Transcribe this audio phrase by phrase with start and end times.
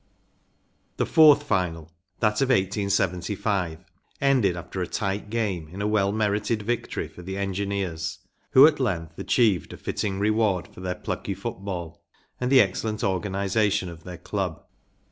[0.01, 0.97] ‚ÄĚ.
[0.97, 1.91] The fourth final,
[2.21, 3.85] that of 1875,
[4.19, 8.17] ended after a tight game in a well merited victory for the Engineers,
[8.53, 12.01] who at length achieved a fitting reward for their plucky football
[12.39, 14.63] and the excellent organization of their club.